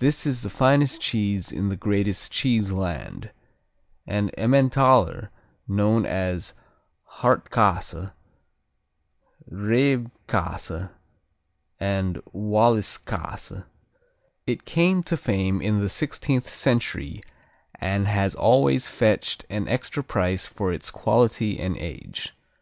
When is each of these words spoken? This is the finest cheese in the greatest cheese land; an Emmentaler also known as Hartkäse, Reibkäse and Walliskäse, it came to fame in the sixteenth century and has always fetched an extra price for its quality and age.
This 0.00 0.26
is 0.26 0.42
the 0.42 0.50
finest 0.50 1.00
cheese 1.00 1.50
in 1.50 1.70
the 1.70 1.78
greatest 1.78 2.30
cheese 2.30 2.72
land; 2.72 3.30
an 4.06 4.30
Emmentaler 4.36 5.30
also 5.30 5.30
known 5.66 6.04
as 6.04 6.52
Hartkäse, 7.20 8.12
Reibkäse 9.50 10.90
and 11.80 12.16
Walliskäse, 12.34 13.64
it 14.46 14.66
came 14.66 15.02
to 15.04 15.16
fame 15.16 15.62
in 15.62 15.80
the 15.80 15.88
sixteenth 15.88 16.50
century 16.50 17.22
and 17.80 18.06
has 18.06 18.34
always 18.34 18.88
fetched 18.88 19.46
an 19.48 19.66
extra 19.68 20.02
price 20.04 20.46
for 20.46 20.70
its 20.70 20.90
quality 20.90 21.58
and 21.58 21.78
age. 21.78 22.34